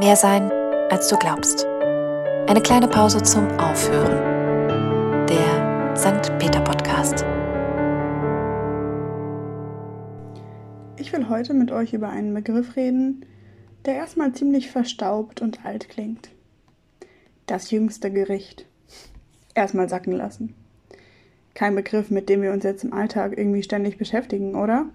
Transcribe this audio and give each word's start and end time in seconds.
Mehr 0.00 0.16
sein, 0.16 0.50
als 0.88 1.08
du 1.08 1.18
glaubst. 1.18 1.66
Eine 1.66 2.62
kleine 2.62 2.88
Pause 2.88 3.22
zum 3.22 3.46
Aufhören. 3.58 5.26
Der 5.26 5.94
St. 5.94 6.38
Peter 6.38 6.62
Podcast. 6.62 7.26
Ich 10.96 11.12
will 11.12 11.28
heute 11.28 11.52
mit 11.52 11.70
euch 11.70 11.92
über 11.92 12.08
einen 12.08 12.32
Begriff 12.32 12.76
reden, 12.76 13.26
der 13.84 13.96
erstmal 13.96 14.32
ziemlich 14.32 14.70
verstaubt 14.70 15.42
und 15.42 15.66
alt 15.66 15.90
klingt. 15.90 16.30
Das 17.44 17.70
jüngste 17.70 18.10
Gericht. 18.10 18.64
Erstmal 19.54 19.90
sacken 19.90 20.14
lassen. 20.14 20.54
Kein 21.52 21.74
Begriff, 21.74 22.10
mit 22.10 22.30
dem 22.30 22.40
wir 22.40 22.52
uns 22.52 22.64
jetzt 22.64 22.84
im 22.84 22.94
Alltag 22.94 23.36
irgendwie 23.36 23.62
ständig 23.62 23.98
beschäftigen, 23.98 24.54
oder? 24.54 24.86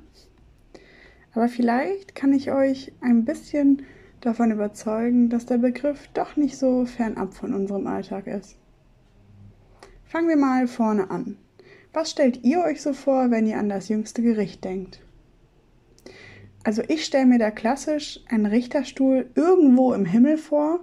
Aber 1.36 1.48
vielleicht 1.48 2.16
kann 2.16 2.34
ich 2.34 2.52
euch 2.52 2.92
ein 3.02 3.24
bisschen 3.24 3.84
davon 4.26 4.52
überzeugen, 4.52 5.30
dass 5.30 5.46
der 5.46 5.58
Begriff 5.58 6.10
doch 6.14 6.36
nicht 6.36 6.58
so 6.58 6.86
fernab 6.86 7.34
von 7.34 7.54
unserem 7.54 7.88
Alltag 7.88 8.28
ist. 8.28 8.58
Fangen 10.06 10.30
wir 10.30 10.38
mal 10.38 10.68
vorne 10.68 11.10
an. 11.10 11.38
Was 11.94 12.12
stellt 12.12 12.44
ihr 12.44 12.62
euch 12.62 12.82
so 12.82 12.94
vor, 12.94 13.32
wenn 13.32 13.48
ihr 13.48 13.58
an 13.58 13.70
das 13.70 13.90
jüngste 13.90 14.22
Gericht 14.22 14.64
denkt? 14.64 15.02
Also 16.64 16.82
ich 16.88 17.06
stelle 17.06 17.26
mir 17.26 17.40
da 17.40 17.52
klassisch 17.52 18.20
einen 18.28 18.48
Richterstuhl 18.48 19.30
irgendwo 19.36 19.94
im 19.94 20.06
Himmel 20.06 20.38
vor, 20.38 20.80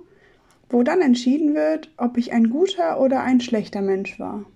wo 0.71 0.83
dann 0.83 1.01
entschieden 1.01 1.55
wird, 1.55 1.93
ob 1.97 2.17
ich 2.17 2.33
ein 2.33 2.51
guter 2.51 3.01
oder 3.01 3.23
ein 3.23 3.41
schlechter 3.41 3.83
Mensch 3.83 4.19
war. 4.21 4.47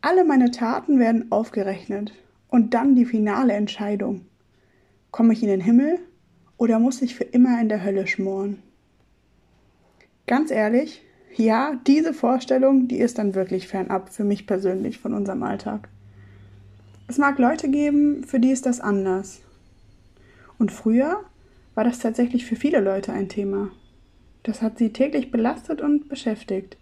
Alle 0.00 0.24
meine 0.24 0.50
Taten 0.50 0.98
werden 0.98 1.32
aufgerechnet 1.32 2.12
und 2.48 2.74
dann 2.74 2.94
die 2.94 3.06
finale 3.06 3.54
Entscheidung. 3.54 4.26
Komme 5.10 5.32
ich 5.32 5.42
in 5.42 5.48
den 5.48 5.60
Himmel 5.60 5.98
oder 6.62 6.78
muss 6.78 7.02
ich 7.02 7.16
für 7.16 7.24
immer 7.24 7.60
in 7.60 7.68
der 7.68 7.82
Hölle 7.82 8.06
schmoren? 8.06 8.62
Ganz 10.28 10.52
ehrlich, 10.52 11.02
ja, 11.34 11.80
diese 11.88 12.14
Vorstellung, 12.14 12.86
die 12.86 13.00
ist 13.00 13.18
dann 13.18 13.34
wirklich 13.34 13.66
fernab 13.66 14.10
für 14.10 14.22
mich 14.22 14.46
persönlich 14.46 15.00
von 15.00 15.12
unserem 15.12 15.42
Alltag. 15.42 15.88
Es 17.08 17.18
mag 17.18 17.40
Leute 17.40 17.68
geben, 17.68 18.22
für 18.22 18.38
die 18.38 18.52
ist 18.52 18.64
das 18.64 18.78
anders. 18.78 19.40
Und 20.56 20.70
früher 20.70 21.24
war 21.74 21.82
das 21.82 21.98
tatsächlich 21.98 22.46
für 22.46 22.54
viele 22.54 22.78
Leute 22.78 23.12
ein 23.12 23.28
Thema. 23.28 23.72
Das 24.44 24.62
hat 24.62 24.78
sie 24.78 24.92
täglich 24.92 25.32
belastet 25.32 25.80
und 25.80 26.08
beschäftigt. 26.08 26.76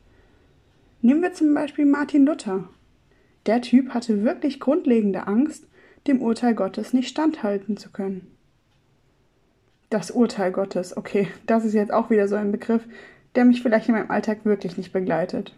Nehmen 1.00 1.22
wir 1.22 1.32
zum 1.32 1.54
Beispiel 1.54 1.86
Martin 1.86 2.26
Luther. 2.26 2.68
Der 3.46 3.62
Typ 3.62 3.94
hatte 3.94 4.24
wirklich 4.24 4.60
grundlegende 4.60 5.26
Angst, 5.26 5.66
dem 6.06 6.20
Urteil 6.20 6.54
Gottes 6.54 6.92
nicht 6.92 7.08
standhalten 7.08 7.78
zu 7.78 7.88
können. 7.88 8.26
Das 9.90 10.12
Urteil 10.12 10.52
Gottes, 10.52 10.96
okay, 10.96 11.28
das 11.46 11.64
ist 11.64 11.74
jetzt 11.74 11.92
auch 11.92 12.10
wieder 12.10 12.28
so 12.28 12.36
ein 12.36 12.52
Begriff, 12.52 12.86
der 13.34 13.44
mich 13.44 13.60
vielleicht 13.60 13.88
in 13.88 13.96
meinem 13.96 14.10
Alltag 14.10 14.44
wirklich 14.44 14.76
nicht 14.76 14.92
begleitet. 14.92 15.52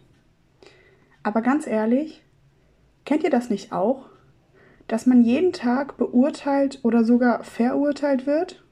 Aber 1.21 1.41
ganz 1.43 1.67
ehrlich, 1.67 2.23
kennt 3.05 3.23
ihr 3.23 3.29
das 3.29 3.51
nicht 3.51 3.71
auch? 3.71 4.09
Dass 4.87 5.05
man 5.05 5.21
jeden 5.21 5.53
Tag 5.53 5.97
beurteilt 5.97 6.79
oder 6.81 7.03
sogar 7.03 7.43
verurteilt 7.43 8.25
wird? 8.25 8.63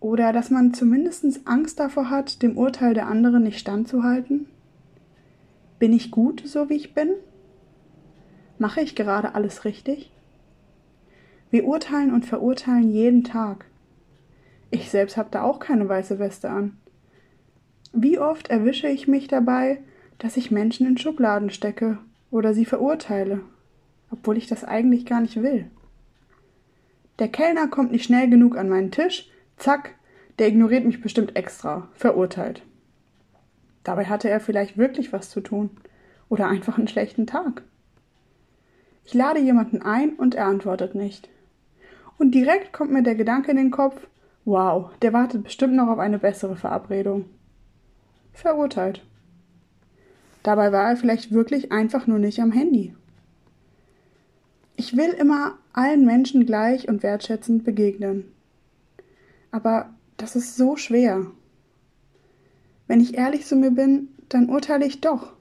Oder 0.00 0.32
dass 0.32 0.50
man 0.50 0.74
zumindest 0.74 1.24
Angst 1.46 1.78
davor 1.78 2.10
hat, 2.10 2.42
dem 2.42 2.58
Urteil 2.58 2.92
der 2.92 3.06
anderen 3.06 3.44
nicht 3.44 3.60
standzuhalten? 3.60 4.46
Bin 5.78 5.92
ich 5.92 6.10
gut, 6.10 6.42
so 6.44 6.68
wie 6.68 6.74
ich 6.74 6.92
bin? 6.92 7.10
Mache 8.58 8.80
ich 8.80 8.96
gerade 8.96 9.36
alles 9.36 9.64
richtig? 9.64 10.10
Wir 11.50 11.64
urteilen 11.64 12.12
und 12.12 12.26
verurteilen 12.26 12.90
jeden 12.90 13.22
Tag. 13.22 13.66
Ich 14.74 14.90
selbst 14.90 15.16
habe 15.16 15.28
da 15.30 15.44
auch 15.44 15.60
keine 15.60 15.88
weiße 15.88 16.18
Weste 16.18 16.50
an. 16.50 16.76
Wie 17.92 18.18
oft 18.18 18.48
erwische 18.48 18.88
ich 18.88 19.06
mich 19.06 19.28
dabei, 19.28 19.78
dass 20.18 20.36
ich 20.36 20.50
Menschen 20.50 20.84
in 20.84 20.98
Schubladen 20.98 21.50
stecke 21.50 21.98
oder 22.32 22.54
sie 22.54 22.64
verurteile, 22.64 23.38
obwohl 24.10 24.36
ich 24.36 24.48
das 24.48 24.64
eigentlich 24.64 25.06
gar 25.06 25.20
nicht 25.20 25.40
will. 25.40 25.70
Der 27.20 27.28
Kellner 27.28 27.68
kommt 27.68 27.92
nicht 27.92 28.04
schnell 28.04 28.28
genug 28.28 28.58
an 28.58 28.68
meinen 28.68 28.90
Tisch, 28.90 29.30
zack, 29.58 29.94
der 30.40 30.48
ignoriert 30.48 30.84
mich 30.84 31.00
bestimmt 31.00 31.36
extra, 31.36 31.88
verurteilt. 31.94 32.62
Dabei 33.84 34.06
hatte 34.06 34.28
er 34.28 34.40
vielleicht 34.40 34.76
wirklich 34.76 35.12
was 35.12 35.30
zu 35.30 35.40
tun 35.40 35.70
oder 36.28 36.48
einfach 36.48 36.78
einen 36.78 36.88
schlechten 36.88 37.28
Tag. 37.28 37.62
Ich 39.04 39.14
lade 39.14 39.38
jemanden 39.38 39.82
ein 39.82 40.14
und 40.14 40.34
er 40.34 40.46
antwortet 40.46 40.96
nicht. 40.96 41.28
Und 42.18 42.32
direkt 42.34 42.72
kommt 42.72 42.90
mir 42.90 43.04
der 43.04 43.14
Gedanke 43.14 43.52
in 43.52 43.56
den 43.56 43.70
Kopf, 43.70 44.08
wow, 44.44 44.90
der 45.02 45.12
wartet 45.12 45.44
bestimmt 45.44 45.74
noch 45.74 45.88
auf 45.88 45.98
eine 45.98 46.18
bessere 46.18 46.56
Verabredung. 46.56 47.26
Verurteilt. 48.32 49.04
Dabei 50.42 50.72
war 50.72 50.90
er 50.90 50.96
vielleicht 50.96 51.32
wirklich 51.32 51.72
einfach 51.72 52.06
nur 52.06 52.18
nicht 52.18 52.40
am 52.40 52.52
Handy. 52.52 52.94
Ich 54.76 54.96
will 54.96 55.10
immer 55.10 55.56
allen 55.72 56.04
Menschen 56.04 56.44
gleich 56.44 56.88
und 56.88 57.02
wertschätzend 57.02 57.64
begegnen. 57.64 58.24
Aber 59.50 59.90
das 60.16 60.36
ist 60.36 60.56
so 60.56 60.76
schwer. 60.76 61.26
Wenn 62.86 63.00
ich 63.00 63.16
ehrlich 63.16 63.46
zu 63.46 63.56
mir 63.56 63.70
bin, 63.70 64.08
dann 64.28 64.50
urteile 64.50 64.84
ich 64.84 65.00
doch. 65.00 65.32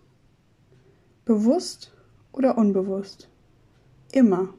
Bewusst 1.25 1.91
oder 2.31 2.57
unbewusst. 2.57 3.27
Immer. 4.11 4.53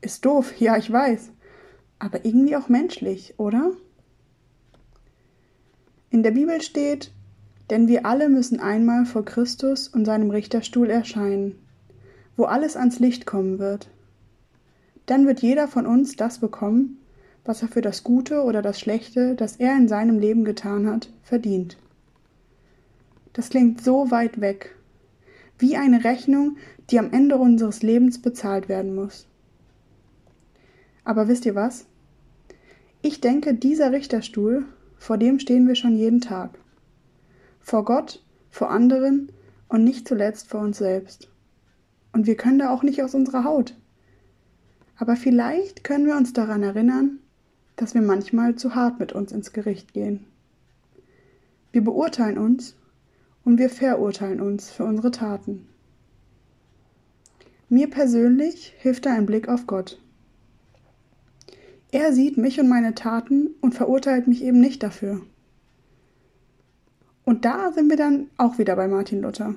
Ist 0.00 0.24
doof, 0.24 0.54
ja, 0.60 0.76
ich 0.76 0.90
weiß. 0.90 1.32
Aber 1.98 2.24
irgendwie 2.24 2.56
auch 2.56 2.68
menschlich, 2.68 3.34
oder? 3.38 3.72
In 6.10 6.22
der 6.22 6.30
Bibel 6.30 6.60
steht, 6.60 7.12
denn 7.70 7.88
wir 7.88 8.06
alle 8.06 8.28
müssen 8.28 8.60
einmal 8.60 9.06
vor 9.06 9.24
Christus 9.24 9.88
und 9.88 10.04
seinem 10.04 10.30
Richterstuhl 10.30 10.88
erscheinen, 10.90 11.58
wo 12.36 12.44
alles 12.44 12.76
ans 12.76 13.00
Licht 13.00 13.26
kommen 13.26 13.58
wird. 13.58 13.88
Dann 15.06 15.26
wird 15.26 15.40
jeder 15.40 15.68
von 15.68 15.86
uns 15.86 16.16
das 16.16 16.38
bekommen, 16.38 16.98
was 17.44 17.62
er 17.62 17.68
für 17.68 17.80
das 17.80 18.02
Gute 18.02 18.42
oder 18.42 18.60
das 18.62 18.80
Schlechte, 18.80 19.34
das 19.34 19.56
er 19.56 19.76
in 19.76 19.88
seinem 19.88 20.18
Leben 20.18 20.44
getan 20.44 20.86
hat, 20.86 21.10
verdient. 21.22 21.76
Das 23.32 23.50
klingt 23.50 23.82
so 23.82 24.10
weit 24.10 24.40
weg, 24.40 24.74
wie 25.58 25.76
eine 25.76 26.04
Rechnung, 26.04 26.56
die 26.90 26.98
am 26.98 27.12
Ende 27.12 27.36
unseres 27.36 27.82
Lebens 27.82 28.20
bezahlt 28.20 28.68
werden 28.68 28.94
muss. 28.94 29.26
Aber 31.06 31.28
wisst 31.28 31.46
ihr 31.46 31.54
was? 31.54 31.86
Ich 33.00 33.20
denke, 33.20 33.54
dieser 33.54 33.92
Richterstuhl, 33.92 34.66
vor 34.98 35.16
dem 35.16 35.38
stehen 35.38 35.68
wir 35.68 35.76
schon 35.76 35.94
jeden 35.94 36.20
Tag. 36.20 36.58
Vor 37.60 37.84
Gott, 37.84 38.24
vor 38.50 38.70
anderen 38.70 39.30
und 39.68 39.84
nicht 39.84 40.08
zuletzt 40.08 40.48
vor 40.48 40.60
uns 40.60 40.78
selbst. 40.78 41.30
Und 42.12 42.26
wir 42.26 42.36
können 42.36 42.58
da 42.58 42.70
auch 42.70 42.82
nicht 42.82 43.04
aus 43.04 43.14
unserer 43.14 43.44
Haut. 43.44 43.76
Aber 44.96 45.14
vielleicht 45.14 45.84
können 45.84 46.06
wir 46.06 46.16
uns 46.16 46.32
daran 46.32 46.64
erinnern, 46.64 47.20
dass 47.76 47.94
wir 47.94 48.02
manchmal 48.02 48.56
zu 48.56 48.74
hart 48.74 48.98
mit 48.98 49.12
uns 49.12 49.30
ins 49.30 49.52
Gericht 49.52 49.92
gehen. 49.92 50.24
Wir 51.70 51.84
beurteilen 51.84 52.36
uns 52.36 52.74
und 53.44 53.58
wir 53.60 53.70
verurteilen 53.70 54.40
uns 54.40 54.70
für 54.70 54.82
unsere 54.82 55.12
Taten. 55.12 55.68
Mir 57.68 57.88
persönlich 57.90 58.74
hilft 58.78 59.06
da 59.06 59.12
ein 59.12 59.26
Blick 59.26 59.48
auf 59.48 59.68
Gott. 59.68 60.00
Er 61.96 62.12
sieht 62.12 62.36
mich 62.36 62.60
und 62.60 62.68
meine 62.68 62.94
Taten 62.94 63.54
und 63.62 63.74
verurteilt 63.74 64.28
mich 64.28 64.44
eben 64.44 64.60
nicht 64.60 64.82
dafür. 64.82 65.22
Und 67.24 67.46
da 67.46 67.72
sind 67.72 67.88
wir 67.88 67.96
dann 67.96 68.26
auch 68.36 68.58
wieder 68.58 68.76
bei 68.76 68.86
Martin 68.86 69.22
Luther. 69.22 69.54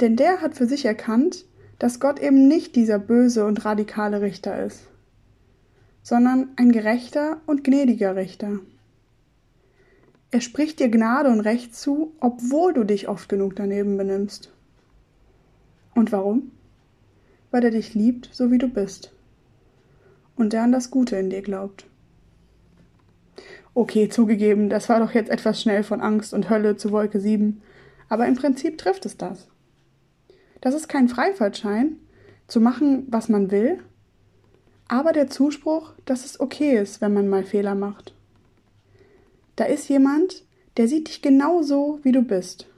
Denn 0.00 0.16
der 0.16 0.40
hat 0.40 0.56
für 0.56 0.66
sich 0.66 0.84
erkannt, 0.84 1.44
dass 1.78 2.00
Gott 2.00 2.18
eben 2.18 2.48
nicht 2.48 2.74
dieser 2.74 2.98
böse 2.98 3.46
und 3.46 3.64
radikale 3.64 4.20
Richter 4.20 4.66
ist, 4.66 4.88
sondern 6.02 6.48
ein 6.56 6.72
gerechter 6.72 7.40
und 7.46 7.62
gnädiger 7.62 8.16
Richter. 8.16 8.58
Er 10.32 10.40
spricht 10.40 10.80
dir 10.80 10.88
Gnade 10.88 11.30
und 11.30 11.38
Recht 11.38 11.76
zu, 11.76 12.14
obwohl 12.18 12.72
du 12.72 12.82
dich 12.82 13.06
oft 13.06 13.28
genug 13.28 13.54
daneben 13.54 13.96
benimmst. 13.96 14.52
Und 15.94 16.10
warum? 16.10 16.50
weil 17.52 17.64
er 17.64 17.70
dich 17.70 17.94
liebt, 17.94 18.28
so 18.32 18.50
wie 18.50 18.58
du 18.58 18.68
bist. 18.68 19.12
Und 20.36 20.52
der 20.52 20.62
an 20.62 20.72
das 20.72 20.90
Gute 20.90 21.16
in 21.16 21.30
dir 21.30 21.42
glaubt. 21.42 21.86
Okay, 23.74 24.08
zugegeben, 24.08 24.70
das 24.70 24.88
war 24.88 25.00
doch 25.00 25.12
jetzt 25.12 25.30
etwas 25.30 25.60
schnell 25.60 25.82
von 25.82 26.00
Angst 26.00 26.32
und 26.32 26.48
Hölle 26.48 26.76
zu 26.76 26.92
Wolke 26.92 27.20
7, 27.20 27.60
aber 28.08 28.26
im 28.26 28.34
Prinzip 28.34 28.78
trifft 28.78 29.04
es 29.04 29.16
das. 29.16 29.48
Das 30.60 30.74
ist 30.74 30.88
kein 30.88 31.08
Freifahrtschein, 31.08 31.96
zu 32.48 32.60
machen, 32.60 33.06
was 33.08 33.28
man 33.28 33.50
will, 33.50 33.80
aber 34.88 35.12
der 35.12 35.28
Zuspruch, 35.28 35.92
dass 36.04 36.24
es 36.24 36.40
okay 36.40 36.78
ist, 36.78 37.00
wenn 37.00 37.12
man 37.12 37.28
mal 37.28 37.44
Fehler 37.44 37.74
macht. 37.74 38.14
Da 39.56 39.64
ist 39.64 39.88
jemand, 39.88 40.44
der 40.76 40.88
sieht 40.88 41.08
dich 41.08 41.22
genau 41.22 41.62
so, 41.62 41.98
wie 42.02 42.12
du 42.12 42.22
bist, 42.22 42.68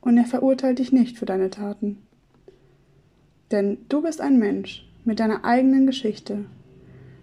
und 0.00 0.16
er 0.16 0.26
verurteilt 0.26 0.78
dich 0.78 0.92
nicht 0.92 1.18
für 1.18 1.26
deine 1.26 1.50
Taten. 1.50 1.98
Denn 3.50 3.78
du 3.88 4.02
bist 4.02 4.20
ein 4.20 4.38
Mensch 4.38 4.88
mit 5.04 5.20
deiner 5.20 5.44
eigenen 5.44 5.86
Geschichte, 5.86 6.44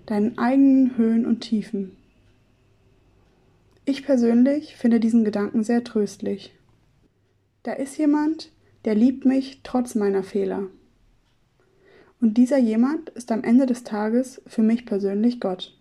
deinen 0.05 0.37
eigenen 0.37 0.97
Höhen 0.97 1.25
und 1.25 1.41
Tiefen. 1.41 1.95
Ich 3.85 4.03
persönlich 4.03 4.75
finde 4.75 4.99
diesen 4.99 5.23
Gedanken 5.23 5.63
sehr 5.63 5.83
tröstlich. 5.83 6.53
Da 7.63 7.73
ist 7.73 7.97
jemand, 7.97 8.51
der 8.85 8.95
liebt 8.95 9.25
mich 9.25 9.61
trotz 9.63 9.95
meiner 9.95 10.23
Fehler. 10.23 10.63
Und 12.21 12.37
dieser 12.37 12.57
jemand 12.57 13.09
ist 13.09 13.31
am 13.31 13.43
Ende 13.43 13.65
des 13.65 13.83
Tages 13.83 14.41
für 14.47 14.61
mich 14.61 14.85
persönlich 14.85 15.39
Gott. 15.39 15.77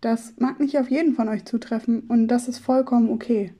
Das 0.00 0.34
mag 0.38 0.60
nicht 0.60 0.78
auf 0.78 0.90
jeden 0.90 1.14
von 1.14 1.28
euch 1.28 1.44
zutreffen 1.44 2.00
und 2.08 2.28
das 2.28 2.48
ist 2.48 2.58
vollkommen 2.58 3.10
okay. 3.10 3.52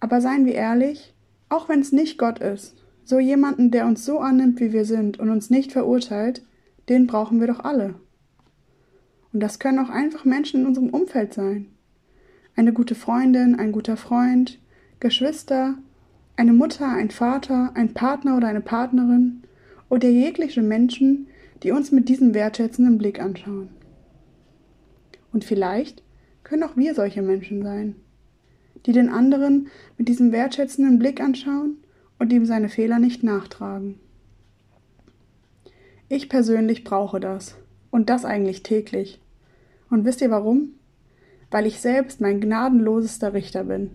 Aber 0.00 0.20
seien 0.20 0.46
wir 0.46 0.54
ehrlich, 0.54 1.14
auch 1.48 1.68
wenn 1.68 1.80
es 1.80 1.92
nicht 1.92 2.18
Gott 2.18 2.38
ist, 2.38 2.76
so 3.04 3.18
jemanden, 3.18 3.70
der 3.70 3.86
uns 3.86 4.04
so 4.04 4.20
annimmt, 4.20 4.60
wie 4.60 4.72
wir 4.72 4.84
sind 4.84 5.18
und 5.18 5.30
uns 5.30 5.50
nicht 5.50 5.72
verurteilt, 5.72 6.42
den 6.88 7.06
brauchen 7.06 7.40
wir 7.40 7.46
doch 7.46 7.60
alle. 7.60 7.94
Und 9.32 9.40
das 9.40 9.58
können 9.58 9.78
auch 9.78 9.88
einfach 9.88 10.24
Menschen 10.24 10.60
in 10.60 10.66
unserem 10.66 10.90
Umfeld 10.90 11.34
sein. 11.34 11.66
Eine 12.54 12.72
gute 12.72 12.94
Freundin, 12.94 13.58
ein 13.58 13.72
guter 13.72 13.96
Freund, 13.96 14.58
Geschwister, 15.00 15.76
eine 16.36 16.52
Mutter, 16.52 16.88
ein 16.88 17.10
Vater, 17.10 17.72
ein 17.74 17.94
Partner 17.94 18.36
oder 18.36 18.48
eine 18.48 18.60
Partnerin 18.60 19.42
oder 19.88 20.08
jegliche 20.08 20.62
Menschen, 20.62 21.28
die 21.62 21.72
uns 21.72 21.92
mit 21.92 22.08
diesem 22.08 22.34
wertschätzenden 22.34 22.98
Blick 22.98 23.20
anschauen. 23.20 23.68
Und 25.32 25.44
vielleicht 25.44 26.02
können 26.44 26.64
auch 26.64 26.76
wir 26.76 26.94
solche 26.94 27.22
Menschen 27.22 27.62
sein, 27.62 27.96
die 28.84 28.92
den 28.92 29.08
anderen 29.08 29.68
mit 29.96 30.08
diesem 30.08 30.32
wertschätzenden 30.32 30.98
Blick 30.98 31.20
anschauen 31.20 31.78
und 32.18 32.32
ihm 32.32 32.44
seine 32.44 32.68
Fehler 32.68 32.98
nicht 32.98 33.22
nachtragen. 33.22 33.98
Ich 36.08 36.28
persönlich 36.28 36.84
brauche 36.84 37.20
das. 37.20 37.56
Und 37.90 38.10
das 38.10 38.24
eigentlich 38.24 38.62
täglich. 38.62 39.21
Und 39.92 40.06
wisst 40.06 40.22
ihr 40.22 40.30
warum? 40.30 40.70
Weil 41.50 41.66
ich 41.66 41.78
selbst 41.78 42.22
mein 42.22 42.40
gnadenlosester 42.40 43.34
Richter 43.34 43.64
bin. 43.64 43.90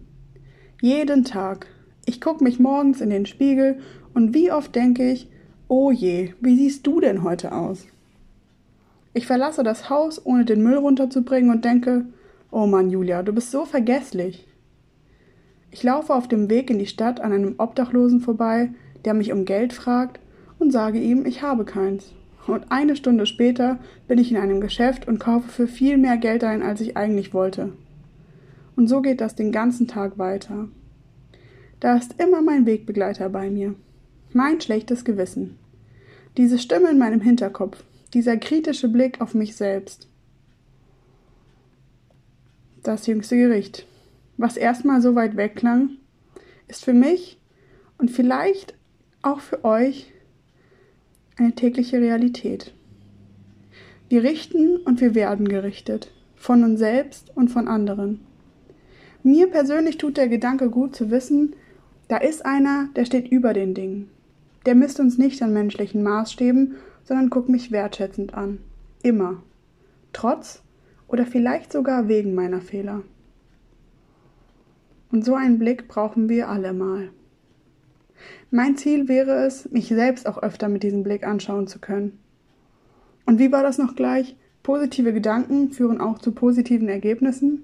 Jeden 0.80 1.24
Tag. 1.24 1.66
Ich 2.06 2.22
gucke 2.22 2.44
mich 2.44 2.60
morgens 2.60 3.02
in 3.02 3.10
den 3.10 3.26
Spiegel 3.26 3.80
und 4.14 4.36
wie 4.36 4.52
oft 4.52 4.76
denke 4.76 5.12
ich, 5.12 5.28
oh 5.68 5.90
je, 5.90 6.36
wie 6.40 6.56
siehst 6.56 6.86
du 6.86 7.00
denn 7.00 7.24
heute 7.24 7.52
aus? 7.52 7.88
Ich 9.16 9.26
verlasse 9.26 9.64
das 9.64 9.90
Haus, 9.90 10.24
ohne 10.24 10.46
den 10.46 10.62
Müll 10.62 10.78
runterzubringen 10.78 11.50
und 11.50 11.66
denke, 11.66 12.06
oh 12.52 12.68
Mann, 12.68 12.92
Julia, 12.92 13.24
du 13.24 13.34
bist 13.34 13.50
so 13.50 13.66
vergesslich. 13.66 14.48
Ich 15.72 15.82
laufe 15.82 16.14
auf 16.14 16.28
dem 16.28 16.48
Weg 16.48 16.70
in 16.70 16.78
die 16.78 16.86
Stadt 16.86 17.22
an 17.22 17.34
einem 17.34 17.56
Obdachlosen 17.58 18.20
vorbei, 18.20 18.70
der 19.04 19.16
mich 19.16 19.32
um 19.32 19.46
Geld 19.46 19.74
fragt 19.74 20.20
und 20.60 20.72
sage 20.72 21.00
ihm, 21.00 21.26
ich 21.26 21.42
habe 21.42 21.66
keins 21.66 22.14
und 22.54 22.72
eine 22.72 22.96
Stunde 22.96 23.26
später 23.26 23.80
bin 24.08 24.18
ich 24.18 24.32
in 24.32 24.38
einem 24.38 24.62
Geschäft 24.62 25.08
und 25.08 25.20
kaufe 25.20 25.50
für 25.50 25.68
viel 25.68 25.98
mehr 25.98 26.18
Geld 26.18 26.44
ein, 26.44 26.62
als 26.62 26.82
ich 26.82 26.98
eigentlich 26.98 27.34
wollte. 27.34 27.74
Und 28.76 28.88
so 28.88 29.02
geht 29.02 29.22
das 29.22 29.36
den 29.36 29.52
ganzen 29.52 29.88
Tag 29.88 30.18
weiter. 30.18 30.68
Da 31.80 31.98
ist 31.98 32.16
immer 32.20 32.42
mein 32.42 32.66
Wegbegleiter 32.66 33.30
bei 33.30 33.50
mir. 33.50 33.76
Mein 34.34 34.62
schlechtes 34.62 35.06
Gewissen. 35.06 35.58
Diese 36.38 36.60
Stimme 36.60 36.90
in 36.90 36.98
meinem 36.98 37.22
Hinterkopf. 37.22 37.84
Dieser 38.14 38.38
kritische 38.38 38.88
Blick 38.88 39.22
auf 39.22 39.34
mich 39.34 39.56
selbst. 39.56 40.08
Das 42.84 43.08
jüngste 43.08 43.36
Gericht. 43.36 43.86
Was 44.38 44.58
erstmal 44.58 45.02
so 45.02 45.16
weit 45.16 45.36
weg 45.36 45.56
klang, 45.56 45.90
ist 46.68 46.86
für 46.86 46.94
mich 46.94 47.40
und 47.98 48.12
vielleicht 48.12 48.76
auch 49.24 49.40
für 49.40 49.66
euch 49.66 50.14
eine 51.38 51.54
tägliche 51.54 52.00
Realität. 52.00 52.74
Wir 54.10 54.24
richten 54.24 54.78
und 54.78 55.02
wir 55.02 55.16
werden 55.16 55.48
gerichtet, 55.48 56.12
von 56.36 56.64
uns 56.64 56.80
selbst 56.80 57.32
und 57.36 57.50
von 57.50 57.68
anderen. 57.68 58.22
Mir 59.24 59.48
persönlich 59.48 59.98
tut 59.98 60.18
der 60.18 60.28
Gedanke 60.28 60.70
gut 60.70 60.96
zu 60.96 61.12
wissen, 61.12 61.56
da 62.08 62.18
ist 62.18 62.46
einer, 62.46 62.90
der 62.96 63.06
steht 63.06 63.28
über 63.28 63.54
den 63.54 63.74
Dingen. 63.74 64.10
Der 64.66 64.76
misst 64.76 65.00
uns 65.00 65.18
nicht 65.18 65.42
an 65.42 65.54
menschlichen 65.54 66.04
Maßstäben, 66.04 66.76
sondern 67.04 67.30
guckt 67.30 67.50
mich 67.50 67.72
wertschätzend 67.72 68.34
an. 68.34 68.60
Immer. 69.04 69.44
Trotz 70.14 70.62
oder 71.08 71.26
vielleicht 71.26 71.72
sogar 71.72 72.08
wegen 72.08 72.34
meiner 72.34 72.62
Fehler. 72.62 73.04
Und 75.12 75.24
so 75.24 75.36
einen 75.36 75.60
Blick 75.60 75.88
brauchen 75.88 76.30
wir 76.30 76.50
alle 76.50 76.74
mal. 76.74 77.10
Mein 78.52 78.78
Ziel 78.78 79.08
wäre 79.08 79.46
es, 79.46 79.70
mich 79.72 79.88
selbst 79.88 80.28
auch 80.28 80.38
öfter 80.38 80.70
mit 80.70 80.84
diesem 80.84 81.04
Blick 81.04 81.26
anschauen 81.26 81.68
zu 81.68 81.80
können. 81.80 82.20
Und 83.26 83.40
wie 83.40 83.52
war 83.52 83.64
das 83.64 83.78
noch 83.78 83.96
gleich? 83.96 84.36
Positive 84.64 85.14
Gedanken 85.14 85.72
führen 85.72 86.02
auch 86.02 86.20
zu 86.20 86.32
positiven 86.32 86.90
Ergebnissen? 86.90 87.64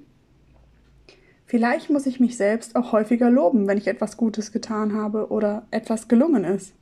Vielleicht 1.45 1.89
muss 1.89 2.05
ich 2.05 2.19
mich 2.19 2.38
selbst 2.38 2.75
auch 2.75 2.91
häufiger 2.91 3.29
loben, 3.29 3.67
wenn 3.67 3.77
ich 3.77 3.88
etwas 3.88 4.17
Gutes 4.17 4.51
getan 4.51 4.94
habe 4.94 5.29
oder 5.29 5.67
etwas 5.71 6.07
gelungen 6.07 6.44
ist. 6.44 6.73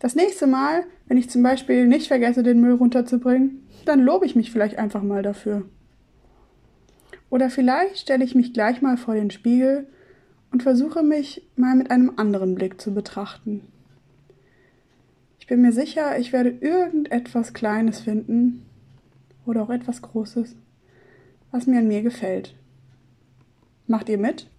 Das 0.00 0.14
nächste 0.14 0.46
Mal, 0.46 0.84
wenn 1.06 1.16
ich 1.16 1.28
zum 1.28 1.42
Beispiel 1.42 1.86
nicht 1.86 2.06
vergesse, 2.06 2.42
den 2.42 2.60
Müll 2.60 2.74
runterzubringen, 2.74 3.66
dann 3.84 4.00
lobe 4.00 4.26
ich 4.26 4.36
mich 4.36 4.52
vielleicht 4.52 4.78
einfach 4.78 5.02
mal 5.02 5.22
dafür. 5.22 5.64
Oder 7.30 7.50
vielleicht 7.50 7.98
stelle 7.98 8.24
ich 8.24 8.34
mich 8.34 8.54
gleich 8.54 8.80
mal 8.80 8.96
vor 8.96 9.14
den 9.14 9.30
Spiegel 9.30 9.86
und 10.50 10.62
versuche 10.62 11.02
mich 11.02 11.42
mal 11.56 11.74
mit 11.76 11.90
einem 11.90 12.12
anderen 12.16 12.54
Blick 12.54 12.80
zu 12.80 12.92
betrachten. 12.94 13.62
Ich 15.38 15.46
bin 15.46 15.62
mir 15.62 15.72
sicher, 15.72 16.18
ich 16.18 16.32
werde 16.32 16.50
irgendetwas 16.50 17.54
Kleines 17.54 18.00
finden 18.00 18.66
oder 19.46 19.62
auch 19.62 19.70
etwas 19.70 20.02
Großes, 20.02 20.56
was 21.50 21.66
mir 21.66 21.78
an 21.78 21.88
mir 21.88 22.02
gefällt. 22.02 22.54
Macht 23.86 24.08
ihr 24.08 24.18
mit? 24.18 24.50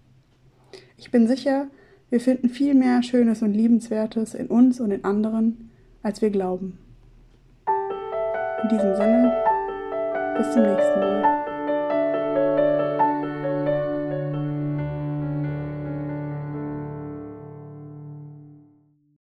Ich 0.96 1.10
bin 1.10 1.28
sicher, 1.28 1.68
wir 2.10 2.20
finden 2.20 2.48
viel 2.48 2.74
mehr 2.74 3.02
Schönes 3.02 3.42
und 3.42 3.54
Liebenswertes 3.54 4.34
in 4.34 4.48
uns 4.48 4.80
und 4.80 4.90
in 4.90 5.04
anderen, 5.04 5.70
als 6.02 6.20
wir 6.20 6.30
glauben. 6.30 6.78
In 8.62 8.68
diesem 8.68 8.96
Sinne, 8.96 9.32
bis 10.36 10.52
zum 10.52 10.62
nächsten 10.62 11.00
Mal. 11.00 11.39